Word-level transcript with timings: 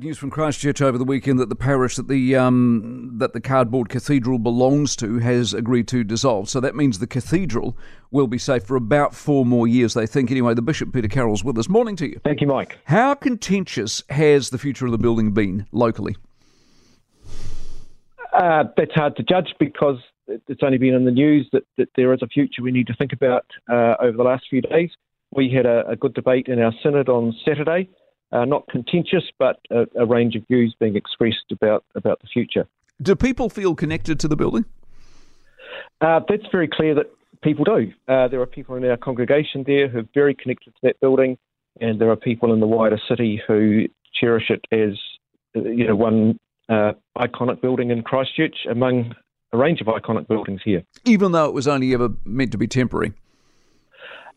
News 0.00 0.16
from 0.16 0.30
Christchurch 0.30 0.80
over 0.80 0.96
the 0.96 1.04
weekend 1.04 1.40
that 1.40 1.48
the 1.48 1.56
parish 1.56 1.96
that 1.96 2.06
the 2.06 2.36
um, 2.36 3.14
that 3.16 3.32
the 3.32 3.40
cardboard 3.40 3.88
cathedral 3.88 4.38
belongs 4.38 4.94
to 4.94 5.18
has 5.18 5.52
agreed 5.52 5.88
to 5.88 6.04
dissolve. 6.04 6.48
So 6.48 6.60
that 6.60 6.76
means 6.76 7.00
the 7.00 7.08
cathedral 7.08 7.76
will 8.12 8.28
be 8.28 8.38
safe 8.38 8.62
for 8.62 8.76
about 8.76 9.12
four 9.12 9.44
more 9.44 9.66
years. 9.66 9.94
They 9.94 10.06
think 10.06 10.30
anyway. 10.30 10.54
The 10.54 10.62
Bishop 10.62 10.92
Peter 10.92 11.08
Carrell's 11.08 11.42
with 11.42 11.58
us. 11.58 11.68
Morning 11.68 11.96
to 11.96 12.06
you. 12.06 12.20
Thank 12.22 12.40
you, 12.40 12.46
Mike. 12.46 12.78
How 12.84 13.14
contentious 13.14 14.04
has 14.08 14.50
the 14.50 14.58
future 14.58 14.86
of 14.86 14.92
the 14.92 14.98
building 14.98 15.32
been 15.32 15.66
locally? 15.72 16.14
Uh, 18.32 18.64
that's 18.76 18.94
hard 18.94 19.16
to 19.16 19.24
judge 19.24 19.52
because 19.58 19.98
it's 20.28 20.62
only 20.62 20.78
been 20.78 20.94
in 20.94 21.06
the 21.06 21.10
news 21.10 21.48
that, 21.52 21.64
that 21.76 21.88
there 21.96 22.14
is 22.14 22.22
a 22.22 22.28
future 22.28 22.62
we 22.62 22.70
need 22.70 22.86
to 22.86 22.94
think 22.94 23.12
about 23.12 23.46
uh, 23.68 23.94
over 24.00 24.16
the 24.16 24.22
last 24.22 24.44
few 24.48 24.60
days. 24.60 24.90
We 25.34 25.50
had 25.52 25.66
a, 25.66 25.88
a 25.88 25.96
good 25.96 26.14
debate 26.14 26.46
in 26.46 26.60
our 26.60 26.72
synod 26.84 27.08
on 27.08 27.34
Saturday 27.44 27.88
uh, 28.32 28.44
not 28.44 28.66
contentious, 28.68 29.24
but 29.38 29.58
a, 29.70 29.86
a, 29.96 30.06
range 30.06 30.36
of 30.36 30.46
views 30.46 30.74
being 30.78 30.96
expressed 30.96 31.50
about, 31.50 31.84
about 31.94 32.20
the 32.20 32.26
future. 32.26 32.66
Do 33.00 33.16
people 33.16 33.48
feel 33.48 33.74
connected 33.74 34.20
to 34.20 34.28
the 34.28 34.36
building? 34.36 34.64
Uh, 36.00 36.20
that's 36.28 36.46
very 36.52 36.68
clear 36.68 36.94
that 36.94 37.06
people 37.42 37.64
do. 37.64 37.92
Uh, 38.06 38.28
there 38.28 38.40
are 38.40 38.46
people 38.46 38.76
in 38.76 38.84
our 38.84 38.96
congregation 38.96 39.64
there 39.66 39.88
who 39.88 40.00
are 40.00 40.08
very 40.14 40.34
connected 40.34 40.74
to 40.74 40.80
that 40.82 41.00
building, 41.00 41.38
and 41.80 42.00
there 42.00 42.10
are 42.10 42.16
people 42.16 42.52
in 42.52 42.60
the 42.60 42.66
wider 42.66 43.00
city 43.08 43.40
who 43.46 43.86
cherish 44.12 44.50
it 44.50 44.64
as 44.72 44.98
you 45.54 45.86
know 45.86 45.96
one 45.96 46.38
uh, 46.68 46.92
iconic 47.16 47.60
building 47.60 47.90
in 47.90 48.02
Christchurch 48.02 48.66
among 48.70 49.14
a 49.52 49.56
range 49.56 49.80
of 49.80 49.86
iconic 49.86 50.28
buildings 50.28 50.60
here. 50.64 50.82
Even 51.04 51.32
though 51.32 51.46
it 51.46 51.54
was 51.54 51.66
only 51.66 51.94
ever 51.94 52.10
meant 52.24 52.52
to 52.52 52.58
be 52.58 52.66
temporary. 52.66 53.12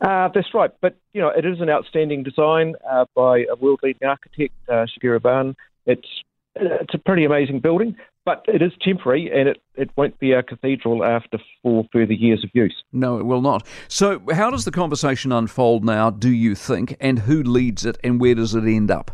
Uh, 0.02 0.28
that's 0.34 0.52
right, 0.52 0.72
but 0.80 0.96
you 1.12 1.20
know 1.20 1.28
it 1.28 1.46
is 1.46 1.60
an 1.60 1.70
outstanding 1.70 2.24
design 2.24 2.74
uh, 2.90 3.04
by 3.14 3.44
a 3.50 3.54
world-leading 3.54 4.06
architect, 4.06 4.52
uh, 4.68 4.84
Shigeru 4.84 5.22
Ban. 5.22 5.54
It's 5.86 6.08
it's 6.56 6.92
a 6.92 6.98
pretty 6.98 7.24
amazing 7.24 7.60
building, 7.60 7.96
but 8.24 8.44
it 8.48 8.62
is 8.62 8.72
temporary, 8.82 9.30
and 9.32 9.48
it, 9.48 9.62
it 9.76 9.90
won't 9.96 10.18
be 10.18 10.32
a 10.32 10.42
cathedral 10.42 11.04
after 11.04 11.38
four 11.62 11.86
further 11.92 12.12
years 12.12 12.42
of 12.44 12.50
use. 12.52 12.74
No, 12.92 13.18
it 13.18 13.24
will 13.24 13.40
not. 13.40 13.64
So, 13.88 14.20
how 14.32 14.50
does 14.50 14.64
the 14.64 14.72
conversation 14.72 15.30
unfold 15.30 15.84
now? 15.84 16.10
Do 16.10 16.30
you 16.30 16.56
think, 16.56 16.96
and 17.00 17.20
who 17.20 17.42
leads 17.42 17.86
it, 17.86 17.96
and 18.02 18.20
where 18.20 18.34
does 18.34 18.54
it 18.54 18.64
end 18.64 18.90
up? 18.90 19.12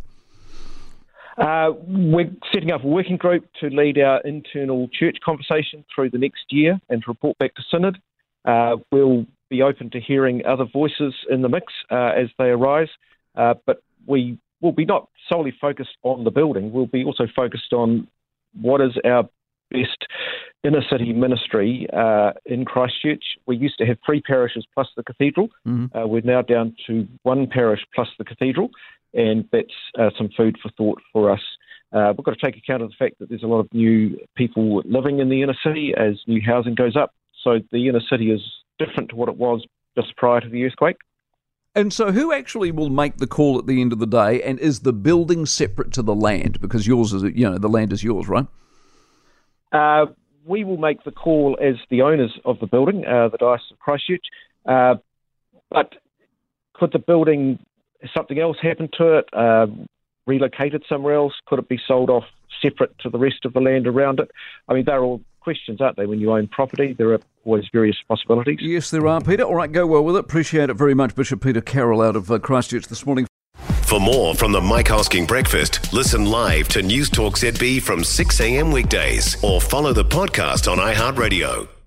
Uh, 1.37 1.71
we're 1.87 2.29
setting 2.51 2.71
up 2.71 2.83
a 2.83 2.87
working 2.87 3.15
group 3.15 3.45
to 3.61 3.69
lead 3.69 3.97
our 3.97 4.19
internal 4.21 4.89
church 4.89 5.17
conversation 5.23 5.85
through 5.93 6.09
the 6.09 6.17
next 6.17 6.45
year 6.49 6.81
and 6.89 7.01
to 7.01 7.07
report 7.07 7.37
back 7.37 7.55
to 7.55 7.61
Synod. 7.71 7.97
Uh, 8.43 8.75
we'll 8.91 9.25
be 9.49 9.61
open 9.61 9.89
to 9.91 9.99
hearing 9.99 10.45
other 10.45 10.65
voices 10.71 11.13
in 11.29 11.41
the 11.41 11.49
mix 11.49 11.73
uh, 11.91 12.11
as 12.15 12.27
they 12.37 12.45
arise, 12.45 12.89
uh, 13.35 13.55
but 13.65 13.81
we 14.05 14.37
will 14.61 14.71
be 14.71 14.85
not 14.85 15.07
solely 15.27 15.53
focused 15.59 15.97
on 16.03 16.23
the 16.23 16.31
building. 16.31 16.71
We'll 16.71 16.85
be 16.87 17.03
also 17.03 17.27
focused 17.35 17.73
on 17.73 18.07
what 18.59 18.81
is 18.81 18.91
our 19.05 19.23
best 19.71 20.05
inner 20.63 20.81
city 20.89 21.13
ministry 21.13 21.87
uh, 21.93 22.31
in 22.45 22.65
Christchurch. 22.65 23.23
We 23.45 23.55
used 23.57 23.77
to 23.77 23.85
have 23.85 23.97
three 24.05 24.21
parishes 24.21 24.65
plus 24.73 24.87
the 24.97 25.03
cathedral. 25.03 25.49
Mm-hmm. 25.67 25.97
Uh, 25.97 26.07
we're 26.07 26.21
now 26.21 26.41
down 26.41 26.75
to 26.87 27.07
one 27.23 27.47
parish 27.47 27.81
plus 27.95 28.07
the 28.17 28.25
cathedral, 28.25 28.69
and 29.13 29.47
that's 29.51 29.67
uh, 29.97 30.09
some 30.17 30.29
food 30.35 30.57
for 30.61 30.69
thought 30.77 31.01
for 31.13 31.31
us. 31.31 31.41
Uh, 31.91 32.13
we've 32.15 32.25
got 32.25 32.37
to 32.37 32.45
take 32.45 32.57
account 32.57 32.83
of 32.83 32.89
the 32.89 32.95
fact 32.99 33.17
that 33.19 33.29
there's 33.29 33.43
a 33.43 33.47
lot 33.47 33.59
of 33.59 33.67
new 33.73 34.17
people 34.35 34.81
living 34.85 35.19
in 35.19 35.29
the 35.29 35.41
inner 35.41 35.57
city 35.63 35.93
as 35.97 36.15
new 36.27 36.41
housing 36.45 36.75
goes 36.75 36.95
up. 36.95 37.13
So 37.43 37.59
the 37.71 37.87
inner 37.87 38.01
city 38.09 38.31
is 38.31 38.41
different 38.79 39.09
to 39.09 39.15
what 39.15 39.29
it 39.29 39.37
was 39.37 39.65
just 39.95 40.15
prior 40.15 40.41
to 40.41 40.49
the 40.49 40.65
earthquake. 40.65 40.97
And 41.75 41.93
so, 41.93 42.11
who 42.11 42.33
actually 42.33 42.71
will 42.71 42.89
make 42.89 43.17
the 43.17 43.27
call 43.27 43.59
at 43.59 43.67
the 43.67 43.79
end 43.79 43.93
of 43.93 43.99
the 43.99 44.07
day? 44.07 44.41
And 44.41 44.59
is 44.59 44.79
the 44.79 44.93
building 44.93 45.45
separate 45.45 45.93
to 45.93 46.01
the 46.01 46.15
land? 46.15 46.59
Because 46.59 46.87
yours 46.87 47.13
is, 47.13 47.23
you 47.23 47.49
know, 47.49 47.57
the 47.57 47.69
land 47.69 47.93
is 47.93 48.03
yours, 48.03 48.27
right? 48.27 48.47
Uh, 49.71 50.07
we 50.45 50.63
will 50.63 50.77
make 50.77 51.03
the 51.03 51.11
call 51.11 51.57
as 51.61 51.75
the 51.89 52.01
owners 52.01 52.39
of 52.43 52.59
the 52.59 52.65
building, 52.65 53.05
uh, 53.05 53.29
the 53.29 53.37
Diocese 53.37 53.71
of 53.71 53.79
Christchurch. 53.79 54.25
Uh, 54.65 54.95
but 55.69 55.93
could 56.73 56.91
the 56.91 56.99
building, 56.99 57.59
something 58.15 58.39
else 58.39 58.57
happen 58.59 58.89
to 58.97 59.19
it, 59.19 59.29
uh, 59.31 59.67
relocated 60.25 60.83
somewhere 60.89 61.13
else? 61.13 61.33
Could 61.45 61.59
it 61.59 61.69
be 61.69 61.79
sold 61.87 62.09
off 62.09 62.25
separate 62.63 62.97
to 62.99 63.09
the 63.09 63.19
rest 63.19 63.45
of 63.45 63.53
the 63.53 63.59
land 63.59 63.85
around 63.85 64.19
it? 64.19 64.31
I 64.67 64.73
mean, 64.73 64.85
they're 64.85 65.03
all 65.03 65.21
questions, 65.39 65.81
aren't 65.81 65.97
they? 65.97 66.07
When 66.07 66.19
you 66.19 66.31
own 66.31 66.47
property, 66.47 66.93
there 66.93 67.13
are 67.13 67.19
always 67.49 67.65
various 67.73 67.97
possibilities. 68.07 68.59
Yes, 68.61 68.91
there 68.91 69.07
are, 69.07 69.21
Peter. 69.21 69.43
All 69.43 69.55
right, 69.55 69.71
go 69.71 69.87
well 69.87 70.03
with 70.03 70.15
it. 70.15 70.19
Appreciate 70.19 70.69
it 70.69 70.75
very 70.75 70.93
much, 70.93 71.15
Bishop 71.15 71.41
Peter 71.41 71.61
Carrell 71.61 72.05
out 72.05 72.15
of 72.15 72.29
uh, 72.29 72.37
Christchurch 72.37 72.87
this 72.87 73.05
morning. 73.05 73.25
For 73.81 73.99
more 73.99 74.35
from 74.35 74.51
the 74.51 74.61
Mike 74.61 74.85
Hosking 74.85 75.27
Breakfast, 75.27 75.91
listen 75.91 76.25
live 76.25 76.67
to 76.69 76.83
News 76.83 77.09
Talk 77.09 77.37
ZB 77.37 77.81
from 77.81 78.03
6 78.03 78.39
a.m. 78.39 78.71
weekdays 78.71 79.43
or 79.43 79.59
follow 79.59 79.93
the 79.93 80.05
podcast 80.05 80.71
on 80.71 80.77
iHeartRadio. 80.77 81.78